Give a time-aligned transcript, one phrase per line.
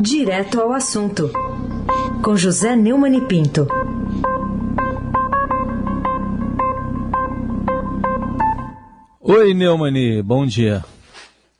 [0.00, 1.28] Direto ao assunto,
[2.22, 3.66] com José Neumann e Pinto.
[9.20, 10.84] Oi, Neumani, bom dia.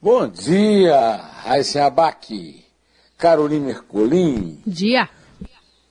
[0.01, 2.65] Bom dia, Raíssa Abac,
[3.19, 4.63] Carolina Ercolim.
[4.65, 5.09] Dia.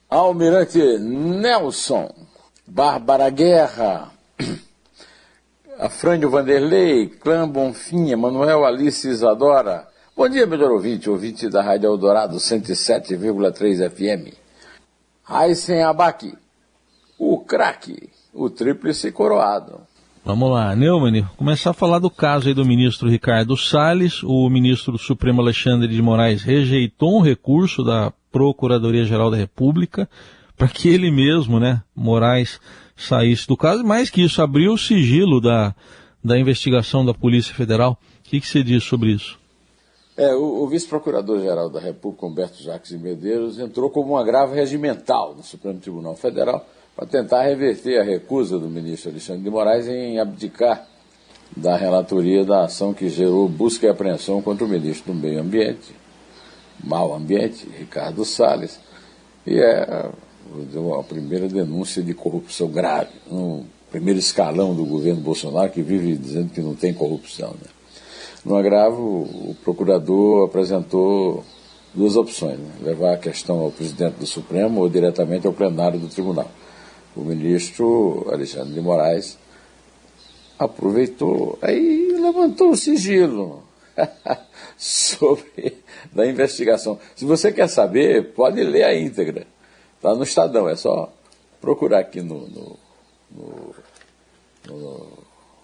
[0.08, 2.08] Almirante Nelson,
[2.66, 4.10] Bárbara Guerra,
[5.78, 9.86] Afrânio Vanderlei, Clã Bonfim, Manuel Alice Isadora.
[10.18, 14.34] Bom dia, melhor ouvinte, ouvinte da Rádio Eldorado 107,3 FM.
[15.22, 16.34] Raíssen Abac,
[17.16, 19.80] o craque, o tríplice coroado.
[20.24, 24.20] Vamos lá, Neumann, começar a falar do caso aí do ministro Ricardo Salles.
[24.24, 30.10] O ministro do Supremo Alexandre de Moraes rejeitou um recurso da Procuradoria-Geral da República
[30.56, 32.60] para que ele mesmo, né, Moraes,
[32.96, 33.84] saísse do caso.
[33.84, 35.72] Mais que isso, abriu o sigilo da,
[36.24, 37.92] da investigação da Polícia Federal.
[37.92, 39.38] O que, que você diz sobre isso?
[40.18, 45.32] É, o, o vice-procurador-geral da República, Humberto Jacques de Medeiros, entrou como um agravo regimental
[45.36, 46.66] no Supremo Tribunal Federal
[46.96, 50.88] para tentar reverter a recusa do ministro Alexandre de Moraes em abdicar
[51.56, 55.94] da relatoria da ação que gerou busca e apreensão contra o ministro do Meio Ambiente,
[56.82, 58.80] Mal Ambiente, Ricardo Salles,
[59.46, 60.10] e é
[60.98, 66.50] a primeira denúncia de corrupção grave, no primeiro escalão do governo Bolsonaro, que vive dizendo
[66.50, 67.50] que não tem corrupção.
[67.50, 67.77] Né?
[68.44, 71.44] No agravo, o procurador apresentou
[71.94, 72.70] duas opções: né?
[72.80, 76.50] levar a questão ao presidente do Supremo ou diretamente ao plenário do tribunal.
[77.16, 79.38] O ministro Alexandre de Moraes
[80.58, 83.62] aproveitou, aí levantou o sigilo
[84.76, 85.78] sobre
[86.12, 86.98] da investigação.
[87.16, 89.46] Se você quer saber, pode ler a íntegra.
[89.96, 91.12] Está no Estadão, é só
[91.60, 92.46] procurar aqui no.
[92.48, 92.76] no,
[94.68, 95.08] no,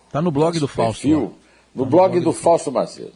[0.06, 1.02] Está no blog do Fausto.
[1.02, 1.34] Perfil,
[1.74, 3.12] no, blog, do Fausto Macedo.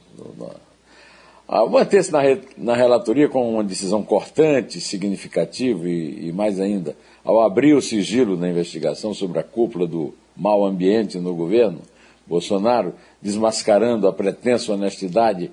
[1.46, 6.96] Ah, Manter-se na, re, na relatoria com uma decisão cortante, significativa e, e, mais ainda,
[7.24, 11.80] ao abrir o sigilo na investigação sobre a cúpula do mau ambiente no governo,
[12.26, 15.50] Bolsonaro, desmascarando a pretensa honestidade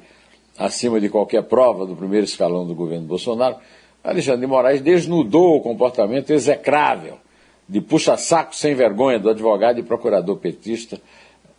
[0.58, 3.56] acima de qualquer prova do primeiro escalão do governo Bolsonaro,
[4.04, 7.18] Alexandre de Moraes desnudou o comportamento execrável
[7.68, 11.00] de puxa-saco sem vergonha do advogado e procurador petista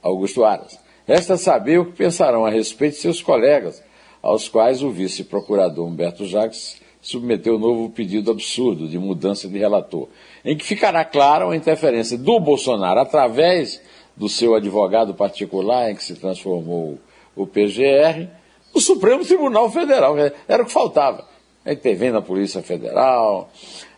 [0.03, 0.79] Augusto Aras.
[1.07, 3.83] Resta saber o que pensarão a respeito de seus colegas,
[4.21, 10.09] aos quais o vice-procurador Humberto Jacques submeteu um novo pedido absurdo de mudança de relator,
[10.45, 13.81] em que ficará clara a interferência do Bolsonaro através
[14.17, 16.99] do seu advogado particular, em que se transformou
[17.37, 18.29] o PGR,
[18.75, 20.17] o Supremo Tribunal Federal.
[20.49, 21.25] Era o que faltava
[21.65, 23.51] a intervém na Polícia Federal,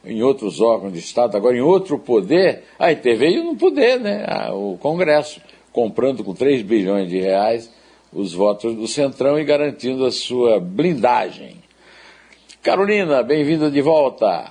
[0.05, 4.27] em outros órgãos de Estado, agora em outro poder, aí interveio no poder, né?
[4.53, 5.41] O Congresso,
[5.73, 7.71] comprando com 3 bilhões de reais
[8.13, 11.57] os votos do Centrão e garantindo a sua blindagem.
[12.63, 14.51] Carolina, bem-vinda de volta.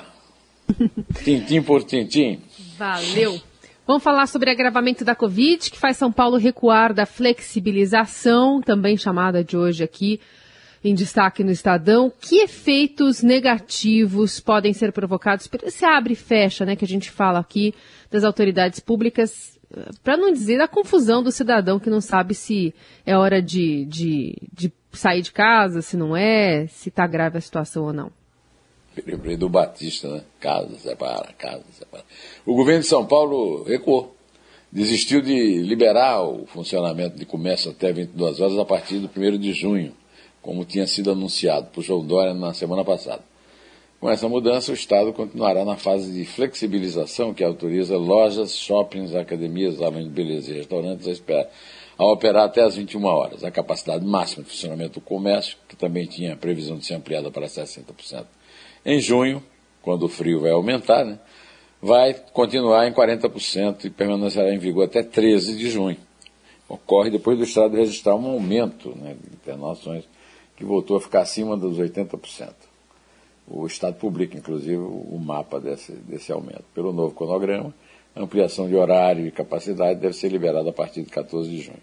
[1.23, 2.39] tintim por tintim.
[2.77, 3.39] Valeu.
[3.85, 9.43] Vamos falar sobre agravamento da Covid, que faz São Paulo recuar da flexibilização, também chamada
[9.43, 10.19] de hoje aqui,
[10.83, 12.11] em destaque no Estadão.
[12.19, 17.09] Que efeitos negativos podem ser provocados por esse abre e fecha, né, que a gente
[17.09, 17.73] fala aqui
[18.11, 19.56] das autoridades públicas,
[20.03, 22.73] para não dizer a confusão do cidadão que não sabe se
[23.05, 27.41] é hora de, de, de sair de casa, se não é, se está grave a
[27.41, 28.11] situação ou não.
[29.05, 30.23] Lembrei do Batista, né?
[30.39, 32.03] Casa, separa, casa, separa.
[32.45, 34.15] O governo de São Paulo recuou.
[34.71, 39.53] Desistiu de liberar o funcionamento de comércio até 22 horas a partir do 1 de
[39.53, 39.93] junho
[40.47, 43.21] como tinha sido anunciado por João Dória na semana passada.
[43.99, 49.77] Com essa mudança, o Estado continuará na fase de flexibilização que autoriza lojas, shoppings, academias,
[49.77, 51.23] salões de beleza e restaurantes
[51.97, 53.43] a, operar até às 21 horas.
[53.43, 57.47] A capacidade máxima de funcionamento do comércio, que também tinha previsão de ser ampliada para
[57.47, 58.25] 60%.
[58.85, 59.43] Em junho,
[59.81, 61.17] quando o frio vai aumentar, né,
[61.81, 65.97] vai continuar em 40% e permanecerá em vigor até 13 de junho.
[66.69, 70.03] Ocorre depois do Estado registrar um aumento né, de internações
[70.55, 72.66] que voltou a ficar acima dos 80%.
[73.49, 76.65] O Estado publica, inclusive, o mapa desse, desse aumento.
[76.73, 77.73] Pelo novo cronograma,
[78.13, 81.79] a ampliação de horário e capacidade deve ser liberada a partir de 14 de junho.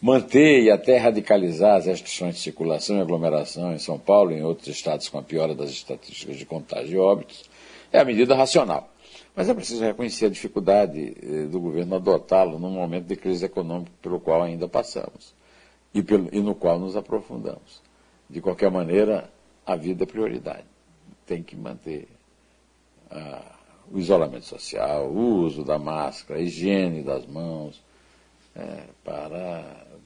[0.00, 4.42] Manter e até radicalizar as restrições de circulação e aglomeração em São Paulo e em
[4.42, 7.44] outros estados com a piora das estatísticas de contágio e óbitos
[7.90, 8.90] é a medida racional.
[9.34, 13.90] Mas é preciso reconhecer a dificuldade eh, do governo adotá-lo num momento de crise econômica
[14.02, 15.34] pelo qual ainda passamos
[15.94, 17.80] e, pelo, e no qual nos aprofundamos.
[18.28, 19.30] De qualquer maneira,
[19.64, 20.75] a vida é prioridade.
[21.26, 22.08] Tem que manter
[23.10, 23.42] ah,
[23.92, 27.82] o isolamento social, o uso da máscara, a higiene das mãos,
[28.54, 29.64] é, para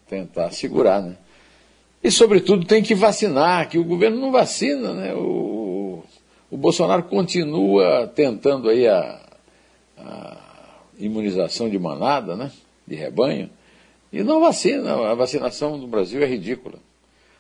[0.09, 1.17] tentar segurar, né?
[2.03, 5.15] E, sobretudo, tem que vacinar, que o governo não vacina, né?
[5.15, 6.03] O,
[6.51, 9.21] O Bolsonaro continua tentando aí a,
[9.97, 10.37] a
[10.99, 12.51] imunização de manada, né?
[12.87, 13.49] De rebanho.
[14.13, 15.13] E não vacina.
[15.13, 16.79] A vacinação no Brasil é ridícula.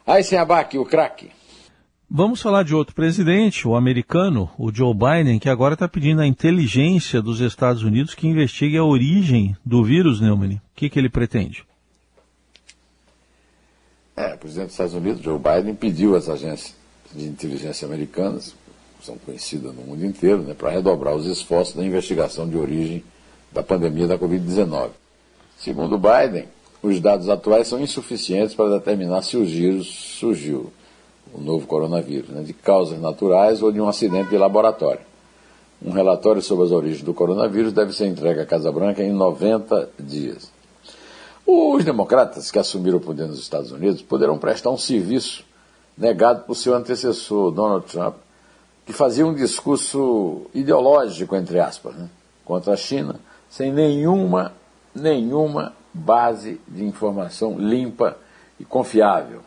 [0.06, 1.30] Aí sem abaque, o craque.
[2.12, 6.26] Vamos falar de outro presidente, o americano, o Joe Biden, que agora está pedindo a
[6.26, 10.56] inteligência dos Estados Unidos que investigue a origem do vírus, Neumann.
[10.56, 11.64] O que, que ele pretende?
[14.16, 16.74] É, o presidente dos Estados Unidos, Joe Biden, pediu às agências
[17.14, 18.56] de inteligência americanas,
[18.98, 23.04] que são conhecidas no mundo inteiro, né, para redobrar os esforços da investigação de origem
[23.52, 24.90] da pandemia da Covid-19.
[25.56, 26.48] Segundo Biden,
[26.82, 30.72] os dados atuais são insuficientes para determinar se o vírus surgiu,
[31.32, 35.02] o novo coronavírus, né, de causas naturais ou de um acidente de laboratório.
[35.82, 39.90] Um relatório sobre as origens do coronavírus deve ser entregue à Casa Branca em 90
[39.98, 40.50] dias.
[41.46, 45.44] Os democratas que assumiram o poder nos Estados Unidos poderão prestar um serviço
[45.96, 48.16] negado por seu antecessor, Donald Trump,
[48.84, 52.08] que fazia um discurso ideológico, entre aspas, né,
[52.44, 54.52] contra a China, sem nenhuma,
[54.94, 58.16] nenhuma base de informação limpa
[58.58, 59.40] e confiável.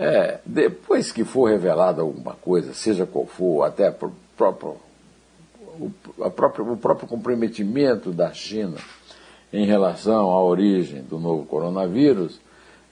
[0.00, 4.12] É, depois que for revelada alguma coisa, seja qual for, até o
[5.80, 8.76] o, próprio, o próprio comprometimento da China
[9.52, 12.40] em relação à origem do novo coronavírus,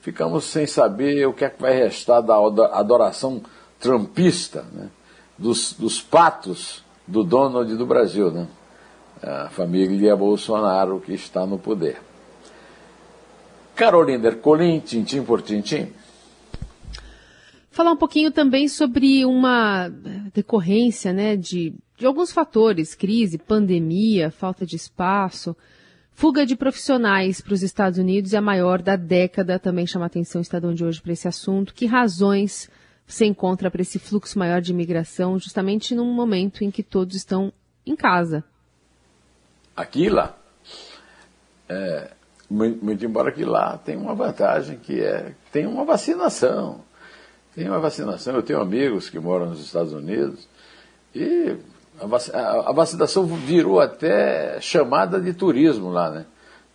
[0.01, 2.37] ficamos sem saber o que é que vai restar da
[2.73, 3.41] adoração
[3.79, 4.89] trumpista, né?
[5.39, 8.49] dos, dos patos do Donald do Brasil, né?
[9.23, 12.01] a família Bolsonaro que está no poder.
[13.77, 15.93] Carolina Ercolim, tintim por tintim.
[17.77, 19.91] Falar um pouquinho também sobre uma
[20.33, 25.55] decorrência né, de, de alguns fatores, crise, pandemia, falta de espaço.
[26.11, 30.41] Fuga de profissionais para os Estados Unidos é a maior da década, também chama atenção
[30.41, 31.75] o Estadão de hoje para esse assunto.
[31.75, 32.71] Que razões
[33.07, 37.53] você encontra para esse fluxo maior de imigração, justamente num momento em que todos estão
[37.85, 38.43] em casa?
[39.77, 40.35] Aqui lá.
[41.69, 42.11] É,
[42.49, 46.86] muito embora que lá tem uma vantagem que é tem uma vacinação.
[47.57, 48.35] Tem uma vacinação.
[48.35, 50.47] Eu tenho amigos que moram nos Estados Unidos
[51.15, 51.57] e
[51.99, 56.27] a, vacinação virou até chamada de turismo lá, né?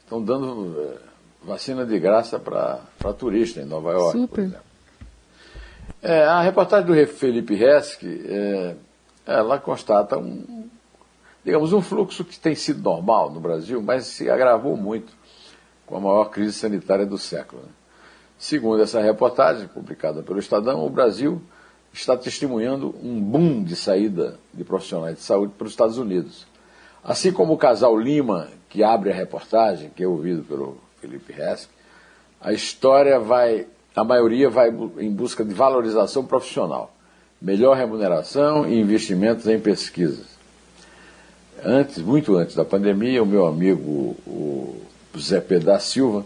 [0.04, 0.98] Estão dando eh,
[1.44, 2.80] vacina de graça para
[3.14, 4.28] turista em Nova York, Super.
[4.28, 4.72] por exemplo.
[6.02, 8.76] É, a reportagem do Felipe Resque, é,
[9.28, 10.68] ela constata um,
[11.46, 15.14] digamos, um fluxo que tem sido normal no Brasil, mas se agravou muito
[15.86, 17.62] com a maior crise sanitária do século.
[17.62, 17.70] Né?
[18.42, 21.40] Segundo essa reportagem, publicada pelo Estadão, o Brasil
[21.94, 26.48] está testemunhando um boom de saída de profissionais de saúde para os Estados Unidos.
[27.04, 31.70] Assim como o casal Lima, que abre a reportagem, que é ouvido pelo Felipe Hess,
[32.42, 36.96] a história vai, a maioria vai em busca de valorização profissional,
[37.40, 40.26] melhor remuneração e investimentos em pesquisas.
[41.64, 44.82] Antes, muito antes da pandemia, o meu amigo o
[45.20, 46.26] Zé Pedro da Silva,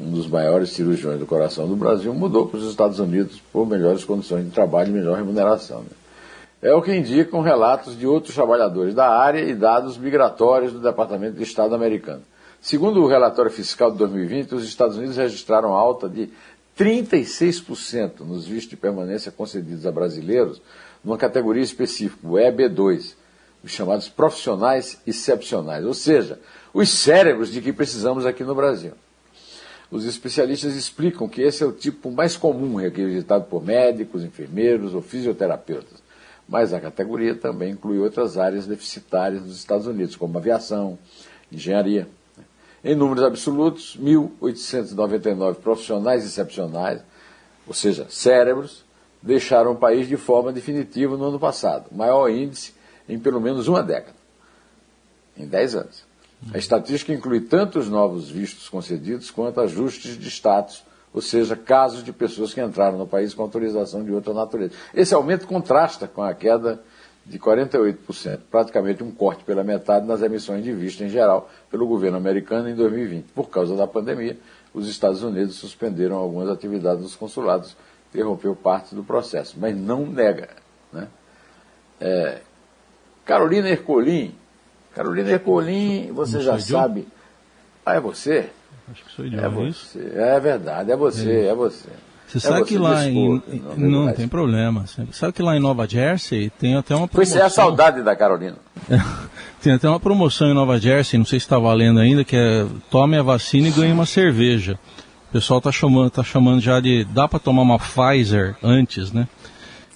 [0.00, 4.04] um dos maiores cirurgiões do coração do Brasil, mudou para os Estados Unidos por melhores
[4.04, 5.80] condições de trabalho e melhor remuneração.
[5.80, 5.90] Né?
[6.62, 11.36] É o que indicam relatos de outros trabalhadores da área e dados migratórios do Departamento
[11.36, 12.22] de Estado americano.
[12.60, 16.28] Segundo o relatório fiscal de 2020, os Estados Unidos registraram alta de
[16.78, 20.60] 36% nos vistos de permanência concedidos a brasileiros
[21.02, 23.14] numa categoria específica, o EB2,
[23.64, 26.38] os chamados profissionais excepcionais, ou seja,
[26.72, 28.92] os cérebros de que precisamos aqui no Brasil.
[29.90, 35.00] Os especialistas explicam que esse é o tipo mais comum requisitado por médicos, enfermeiros ou
[35.00, 36.02] fisioterapeutas.
[36.46, 40.98] Mas a categoria também inclui outras áreas deficitárias nos Estados Unidos, como aviação,
[41.50, 42.06] engenharia.
[42.84, 47.00] Em números absolutos, 1.899 profissionais excepcionais,
[47.66, 48.84] ou seja, cérebros,
[49.22, 52.72] deixaram o país de forma definitiva no ano passado, maior índice
[53.08, 54.16] em pelo menos uma década,
[55.36, 56.07] em 10 anos.
[56.52, 62.04] A estatística inclui tanto os novos vistos concedidos quanto ajustes de status, ou seja, casos
[62.04, 64.72] de pessoas que entraram no país com autorização de outra natureza.
[64.94, 66.80] Esse aumento contrasta com a queda
[67.26, 72.16] de 48%, praticamente um corte pela metade nas emissões de visto em geral pelo governo
[72.16, 73.32] americano em 2020.
[73.34, 74.38] Por causa da pandemia,
[74.72, 77.76] os Estados Unidos suspenderam algumas atividades dos consulados,
[78.12, 80.48] interrompeu parte do processo, mas não nega.
[80.90, 81.08] Né?
[82.00, 82.40] É,
[83.26, 84.34] Carolina Ercolim,
[84.94, 87.06] Carolina Ercolim, você já sabe.
[87.84, 88.50] Ah, é você?
[88.90, 90.12] Acho que sou eu, é, é você.
[90.14, 91.88] É verdade, é você, é, é você.
[92.28, 93.62] Você sabe é que lá desculpa, em.
[93.76, 94.84] Não, não tem problema.
[95.12, 97.38] Sabe que lá em Nova Jersey tem até uma promoção.
[97.38, 98.56] Foi a saudade da Carolina.
[99.62, 102.66] tem até uma promoção em Nova Jersey, não sei se está valendo ainda, que é
[102.90, 104.78] tome a vacina e ganhe uma cerveja.
[105.30, 107.04] O pessoal está chamando, tá chamando já de.
[107.04, 109.26] dá para tomar uma Pfizer antes, né?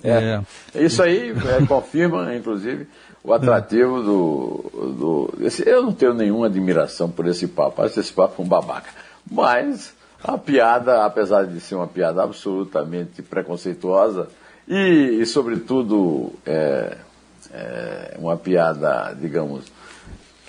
[0.02, 0.40] É.
[0.74, 0.82] é.
[0.82, 2.86] Isso aí é, confirma, inclusive,
[3.24, 4.70] o atrativo do.
[4.98, 7.82] do esse, eu não tenho nenhuma admiração por esse papo.
[7.82, 8.90] Acho esse papo um babaca.
[9.30, 14.28] Mas a piada, apesar de ser uma piada absolutamente preconceituosa
[14.66, 16.96] e, e sobretudo, é,
[17.52, 19.64] é uma piada, digamos,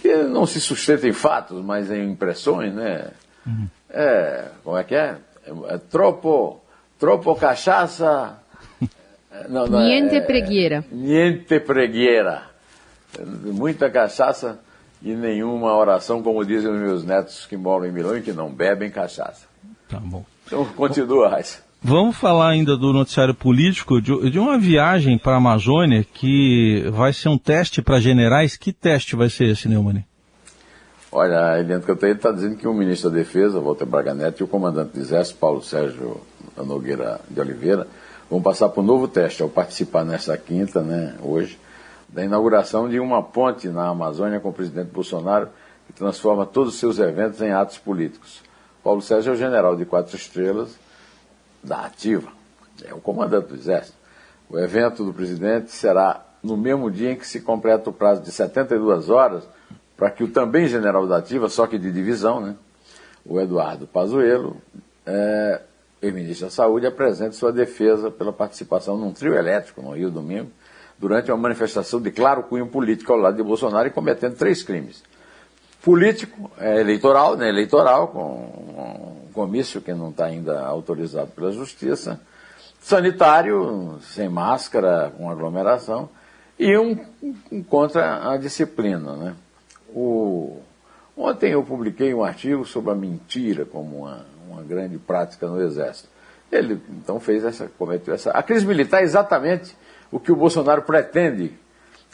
[0.02, 3.12] que não se sustenta em fatos, mas em impressões, né?
[3.46, 3.68] Uhum.
[3.90, 5.18] É, como é que é?
[5.46, 6.62] é, é tropo,
[7.00, 8.38] tropo cachaça.
[9.50, 10.86] Não, não, niente é, pregueira.
[10.92, 12.53] Niente pregueira.
[13.46, 14.60] Muita cachaça
[15.02, 18.50] e nenhuma oração, como dizem os meus netos que moram em Milão e que não
[18.50, 19.46] bebem cachaça.
[19.90, 20.26] Tá bom.
[20.48, 21.60] Então continua, Raíssa.
[21.82, 27.12] Vamos falar ainda do noticiário político, de, de uma viagem para a Amazônia que vai
[27.12, 28.56] ser um teste para generais.
[28.56, 30.06] Que teste vai ser esse, Neumann?
[31.12, 34.44] Olha, a Eliane Cantanhede está dizendo que o ministro da Defesa, Walter Braga Neto, e
[34.46, 36.22] o comandante do Exército, Paulo Sérgio
[36.58, 37.86] Nogueira de Oliveira,
[38.30, 41.60] vão passar por um novo teste ao participar nesta quinta, né, hoje,
[42.14, 45.50] da inauguração de uma ponte na Amazônia com o presidente Bolsonaro,
[45.88, 48.44] que transforma todos os seus eventos em atos políticos.
[48.84, 50.78] Paulo Sérgio é o general de quatro estrelas
[51.64, 52.30] da Ativa,
[52.86, 53.98] é o comandante do Exército.
[54.48, 58.32] O evento do presidente será no mesmo dia em que se completa o prazo de
[58.32, 59.44] 72 horas
[59.98, 62.56] para que o também general da Ativa, só que de divisão, né,
[63.26, 64.58] o Eduardo Pazuello,
[65.06, 65.62] é,
[66.02, 70.52] ex-ministro da Saúde, apresente sua defesa pela participação num trio elétrico no Rio Domingo,
[71.04, 75.04] durante uma manifestação de claro cunho político ao lado de Bolsonaro e cometendo três crimes.
[75.82, 82.22] Político, é, eleitoral, né, eleitoral, com um comício que não está ainda autorizado pela Justiça,
[82.80, 86.08] sanitário, sem máscara, com aglomeração,
[86.58, 86.98] e um,
[87.52, 89.14] um contra a disciplina.
[89.18, 89.36] Né?
[89.90, 90.62] O...
[91.18, 96.08] Ontem eu publiquei um artigo sobre a mentira como uma, uma grande prática no Exército.
[96.50, 98.32] Ele então fez essa, cometeu essa.
[98.32, 99.76] A crise militar é exatamente
[100.14, 101.58] o que o Bolsonaro pretende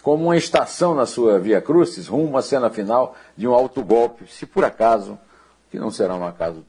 [0.01, 4.46] como uma estação na sua via crucis, rumo à cena final de um autogolpe, se
[4.46, 5.20] por acaso,
[5.70, 6.65] que não será um acaso,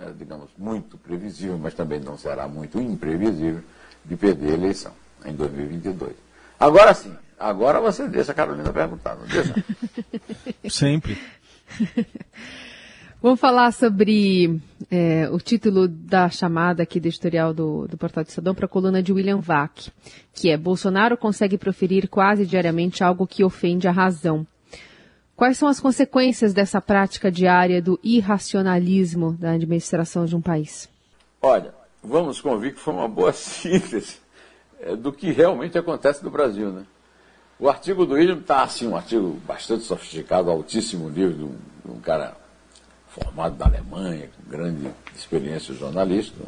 [0.00, 3.62] é, digamos, muito previsível, mas também não será muito imprevisível,
[4.02, 4.92] de perder a eleição
[5.26, 6.14] em 2022.
[6.58, 9.54] Agora sim, agora você deixa a Carolina perguntar, não deixa?
[10.70, 11.18] Sempre.
[13.22, 14.60] Vamos falar sobre
[14.90, 18.68] é, o título da chamada aqui do editorial do, do Portal do Estadão para a
[18.68, 19.92] coluna de William Vac,
[20.34, 24.44] que é Bolsonaro consegue proferir quase diariamente algo que ofende a razão.
[25.36, 30.88] Quais são as consequências dessa prática diária do irracionalismo da administração de um país?
[31.40, 34.18] Olha, vamos convir que foi uma boa síntese
[34.80, 36.82] é, do que realmente acontece no Brasil, né?
[37.56, 41.90] O artigo do William está assim, um artigo bastante sofisticado, altíssimo nível, de um, de
[41.92, 42.41] um cara
[43.12, 46.44] formado na Alemanha, com grande experiência jornalística.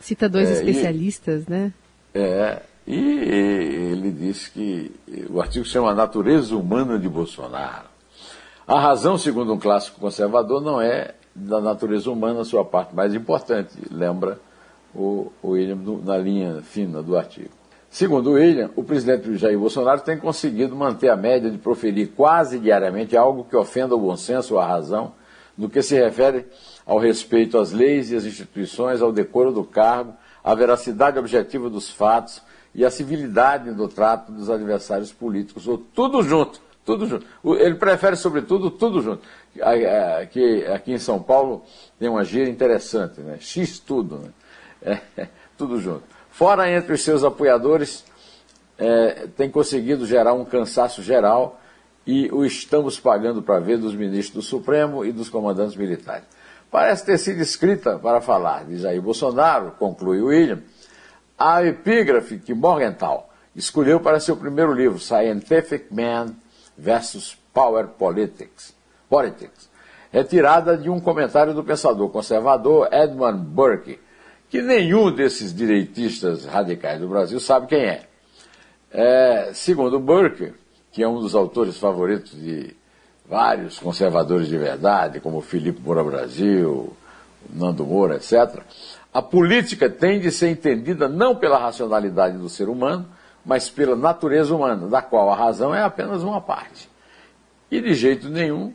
[0.00, 1.72] Cita dois é, especialistas, e, né?
[2.14, 4.92] É, e ele disse que
[5.30, 7.86] o artigo chama Natureza Humana de Bolsonaro.
[8.66, 13.14] A razão, segundo um clássico conservador, não é da natureza humana a sua parte mais
[13.14, 14.38] importante, lembra
[14.94, 17.50] o, o William na linha fina do artigo.
[17.90, 23.16] Segundo William, o presidente Jair Bolsonaro tem conseguido manter a média de proferir quase diariamente
[23.16, 25.12] algo que ofenda o bom senso ou a razão,
[25.58, 26.46] no que se refere
[26.86, 31.90] ao respeito às leis e às instituições, ao decoro do cargo, à veracidade objetiva dos
[31.90, 32.40] fatos
[32.74, 37.26] e à civilidade do trato dos adversários políticos, ou tudo junto, tudo junto.
[37.44, 39.22] Ele prefere, sobretudo, tudo junto.
[40.22, 41.64] Aqui, aqui em São Paulo
[41.98, 43.36] tem uma gíria interessante, né?
[43.40, 45.00] X tudo, né?
[45.16, 45.26] É,
[45.58, 46.04] tudo junto.
[46.30, 48.04] Fora entre os seus apoiadores,
[48.78, 51.60] é, tem conseguido gerar um cansaço geral
[52.08, 56.24] e o estamos pagando para ver dos ministros do Supremo e dos comandantes militares.
[56.70, 60.62] Parece ter sido escrita para falar de Jair Bolsonaro, conclui William,
[61.38, 66.34] a epígrafe que Morgenthau escolheu para seu primeiro livro, Scientific Man
[66.78, 68.74] versus Power Politics,
[69.06, 69.68] Politics,
[70.10, 74.00] retirada de um comentário do pensador conservador Edmund Burke,
[74.48, 78.06] que nenhum desses direitistas radicais do Brasil sabe quem é.
[78.90, 80.54] é segundo Burke,
[80.98, 82.74] que é um dos autores favoritos de
[83.24, 86.92] vários conservadores de verdade, como Felipe Moura Brasil,
[87.54, 88.60] Nando Moura, etc.,
[89.14, 93.06] a política tem de ser entendida não pela racionalidade do ser humano,
[93.46, 96.90] mas pela natureza humana, da qual a razão é apenas uma parte.
[97.70, 98.74] E de jeito nenhum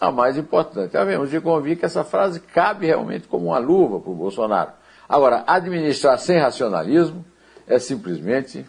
[0.00, 0.96] a mais importante.
[0.96, 4.70] Havemos de convir que essa frase cabe realmente como uma luva para o Bolsonaro.
[5.08, 7.24] Agora, administrar sem racionalismo
[7.66, 8.64] é simplesmente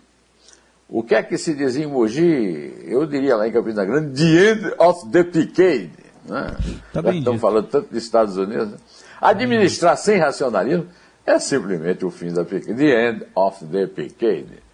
[0.89, 2.73] o que é que se dizia em Mogi?
[2.85, 5.91] Eu diria lá em Campina Grande, the end of the decade.
[6.25, 6.55] Né?
[6.93, 8.71] Tá Já estamos falando tanto dos Estados Unidos.
[8.71, 8.77] Né?
[9.19, 10.87] Administrar sem racionalismo
[11.25, 12.73] é simplesmente o fim da decade.
[12.73, 14.67] The end of the decade.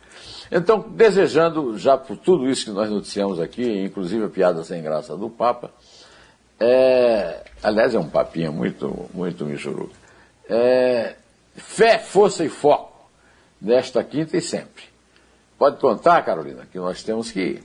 [0.52, 5.18] Então, desejando já por tudo isso que nós noticiamos aqui, inclusive a piada sem graça
[5.18, 5.72] do Papa,
[6.60, 9.96] é, aliás, é um papinho muito, muito michuruca,
[10.48, 11.16] é,
[11.56, 13.10] fé, força e foco
[13.60, 14.93] nesta quinta e sempre.
[15.64, 17.64] Pode contar, Carolina, que nós temos que ir.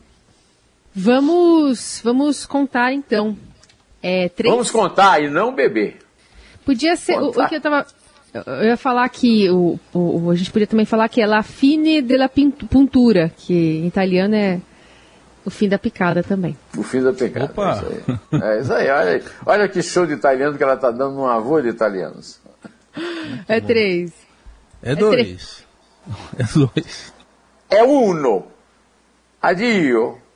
[0.94, 3.36] Vamos, vamos contar então.
[4.00, 4.54] É, três...
[4.54, 5.98] Vamos contar e não beber.
[6.64, 7.18] Podia ser.
[7.18, 7.84] O, o, que eu tava.
[8.32, 12.00] Eu ia falar que o, o, a gente podia também falar que é la fine
[12.00, 12.30] della
[12.70, 14.60] puntura, que em italiano é
[15.44, 16.56] o fim da picada também.
[16.76, 17.46] O fim da picada.
[17.46, 17.80] Opa.
[17.80, 17.92] É isso
[18.30, 18.40] aí.
[18.40, 18.90] É isso aí.
[18.90, 22.40] Olha, olha que show de italiano que ela está dando num avô de italianos.
[23.48, 24.12] É três.
[24.84, 25.66] É, é dois.
[26.38, 27.17] É dois.
[27.68, 28.50] è uno.
[29.40, 30.20] Ad Dio